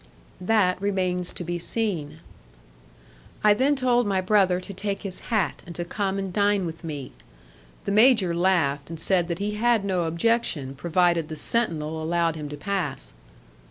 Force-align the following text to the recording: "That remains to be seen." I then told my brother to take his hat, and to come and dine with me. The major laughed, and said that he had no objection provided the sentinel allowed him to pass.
"That 0.41 0.81
remains 0.81 1.31
to 1.33 1.43
be 1.43 1.59
seen." 1.59 2.21
I 3.43 3.53
then 3.53 3.75
told 3.75 4.07
my 4.07 4.19
brother 4.19 4.59
to 4.59 4.73
take 4.73 5.03
his 5.03 5.19
hat, 5.29 5.61
and 5.67 5.75
to 5.75 5.85
come 5.85 6.17
and 6.17 6.33
dine 6.33 6.65
with 6.65 6.83
me. 6.83 7.11
The 7.85 7.91
major 7.91 8.33
laughed, 8.33 8.89
and 8.89 8.99
said 8.99 9.27
that 9.27 9.37
he 9.37 9.51
had 9.51 9.85
no 9.85 10.05
objection 10.05 10.73
provided 10.73 11.27
the 11.27 11.35
sentinel 11.35 12.01
allowed 12.01 12.35
him 12.35 12.49
to 12.49 12.57
pass. 12.57 13.13